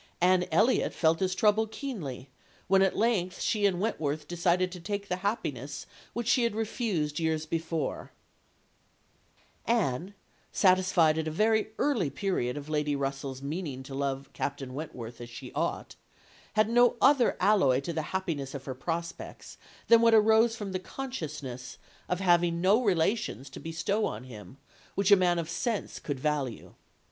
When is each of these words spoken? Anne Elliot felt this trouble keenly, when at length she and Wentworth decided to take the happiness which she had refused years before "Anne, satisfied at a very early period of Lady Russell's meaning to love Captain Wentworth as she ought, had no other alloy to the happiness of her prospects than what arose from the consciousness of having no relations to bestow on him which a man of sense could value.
Anne 0.19 0.45
Elliot 0.51 0.95
felt 0.95 1.19
this 1.19 1.35
trouble 1.35 1.67
keenly, 1.67 2.27
when 2.65 2.81
at 2.81 2.97
length 2.97 3.39
she 3.39 3.67
and 3.67 3.79
Wentworth 3.79 4.27
decided 4.27 4.71
to 4.71 4.79
take 4.79 5.07
the 5.09 5.17
happiness 5.17 5.85
which 6.13 6.27
she 6.27 6.41
had 6.41 6.55
refused 6.55 7.19
years 7.19 7.45
before 7.45 8.11
"Anne, 9.67 10.15
satisfied 10.51 11.19
at 11.19 11.27
a 11.27 11.29
very 11.29 11.67
early 11.77 12.09
period 12.09 12.57
of 12.57 12.67
Lady 12.67 12.95
Russell's 12.95 13.43
meaning 13.43 13.83
to 13.83 13.93
love 13.93 14.31
Captain 14.33 14.73
Wentworth 14.73 15.21
as 15.21 15.29
she 15.29 15.51
ought, 15.53 15.95
had 16.53 16.67
no 16.67 16.95
other 16.99 17.37
alloy 17.39 17.79
to 17.81 17.93
the 17.93 18.01
happiness 18.09 18.55
of 18.55 18.65
her 18.65 18.73
prospects 18.73 19.59
than 19.87 20.01
what 20.01 20.15
arose 20.15 20.55
from 20.55 20.71
the 20.71 20.79
consciousness 20.79 21.77
of 22.09 22.19
having 22.21 22.59
no 22.59 22.81
relations 22.83 23.51
to 23.51 23.59
bestow 23.59 24.07
on 24.07 24.23
him 24.23 24.57
which 24.95 25.11
a 25.11 25.15
man 25.15 25.37
of 25.37 25.47
sense 25.47 25.99
could 25.99 26.19
value. 26.19 26.73